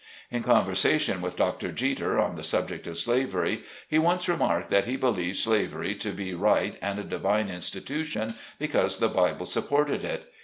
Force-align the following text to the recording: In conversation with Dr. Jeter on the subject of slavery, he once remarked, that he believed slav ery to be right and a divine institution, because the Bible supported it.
In 0.31 0.41
conversation 0.41 1.21
with 1.21 1.35
Dr. 1.35 1.71
Jeter 1.71 2.19
on 2.19 2.35
the 2.35 2.41
subject 2.41 2.87
of 2.87 2.97
slavery, 2.97 3.61
he 3.87 3.99
once 3.99 4.27
remarked, 4.27 4.69
that 4.69 4.85
he 4.85 4.95
believed 4.95 5.37
slav 5.37 5.75
ery 5.75 5.93
to 5.93 6.09
be 6.09 6.33
right 6.33 6.75
and 6.81 6.97
a 6.97 7.03
divine 7.03 7.49
institution, 7.49 8.33
because 8.57 8.97
the 8.97 9.09
Bible 9.09 9.45
supported 9.45 10.03
it. 10.03 10.33